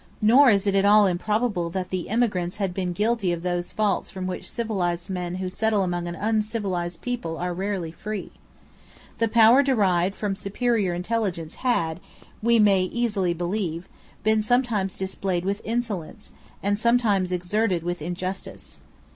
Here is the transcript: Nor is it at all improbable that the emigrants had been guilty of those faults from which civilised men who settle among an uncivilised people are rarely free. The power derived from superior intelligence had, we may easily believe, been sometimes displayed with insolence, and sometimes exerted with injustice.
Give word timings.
Nor 0.19 0.49
is 0.49 0.65
it 0.65 0.73
at 0.73 0.83
all 0.83 1.05
improbable 1.05 1.69
that 1.69 1.91
the 1.91 2.09
emigrants 2.09 2.55
had 2.55 2.73
been 2.73 2.91
guilty 2.91 3.31
of 3.31 3.43
those 3.43 3.71
faults 3.71 4.09
from 4.09 4.25
which 4.25 4.49
civilised 4.49 5.11
men 5.11 5.35
who 5.35 5.47
settle 5.47 5.83
among 5.83 6.07
an 6.07 6.15
uncivilised 6.15 7.03
people 7.03 7.37
are 7.37 7.53
rarely 7.53 7.91
free. 7.91 8.31
The 9.19 9.27
power 9.27 9.61
derived 9.61 10.15
from 10.15 10.35
superior 10.35 10.95
intelligence 10.95 11.53
had, 11.61 11.99
we 12.41 12.57
may 12.57 12.85
easily 12.85 13.35
believe, 13.35 13.87
been 14.23 14.41
sometimes 14.41 14.95
displayed 14.97 15.45
with 15.45 15.61
insolence, 15.63 16.31
and 16.63 16.79
sometimes 16.79 17.31
exerted 17.31 17.83
with 17.83 18.01
injustice. 18.01 18.79